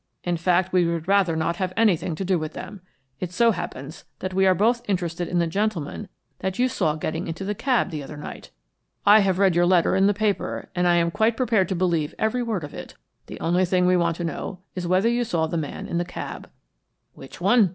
"In 0.23 0.35
fact, 0.35 0.73
we 0.73 0.87
would 0.87 1.07
rather 1.07 1.35
not 1.35 1.57
have 1.57 1.73
anything 1.77 2.15
to 2.15 2.25
do 2.25 2.39
with 2.39 2.53
them. 2.53 2.81
It 3.19 3.31
so 3.31 3.51
happens 3.51 4.03
that 4.17 4.33
we 4.33 4.47
are 4.47 4.55
both 4.55 4.81
interested 4.89 5.27
in 5.27 5.37
the 5.37 5.45
gentleman 5.45 6.07
that 6.39 6.57
you 6.57 6.69
saw 6.69 6.95
getting 6.95 7.27
into 7.27 7.45
the 7.45 7.53
cab 7.53 7.91
the 7.91 8.01
other 8.01 8.17
night. 8.17 8.49
I 9.05 9.19
have 9.19 9.37
read 9.37 9.55
your 9.55 9.67
letter 9.67 9.95
in 9.95 10.07
the 10.07 10.15
paper, 10.15 10.69
and 10.73 10.87
I 10.87 10.95
am 10.95 11.11
quite 11.11 11.37
prepared 11.37 11.69
to 11.69 11.75
believe 11.75 12.15
every 12.17 12.41
word 12.41 12.63
of 12.63 12.73
it. 12.73 12.95
The 13.27 13.39
only 13.41 13.63
thing 13.63 13.85
we 13.85 13.95
want 13.95 14.15
to 14.15 14.23
know 14.23 14.61
is 14.73 14.87
whether 14.87 15.07
you 15.07 15.23
saw 15.23 15.45
the 15.45 15.55
man 15.55 15.85
in 15.85 15.99
the 15.99 16.03
cab" 16.03 16.49
"Which 17.13 17.39
one?" 17.39 17.69